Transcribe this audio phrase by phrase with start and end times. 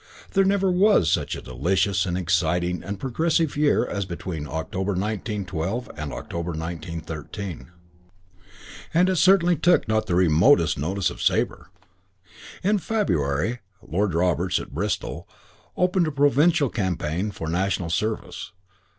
[0.31, 5.91] There never was such a delicious and exciting and progressive year as between October, 1912,
[5.95, 7.69] and October, 1913.
[8.95, 11.69] And it certainly took not the remotest notice of Sabre.
[12.63, 15.29] In February, Lord Roberts, at Bristol,
[15.77, 18.53] opened a provincial campaign for National Service.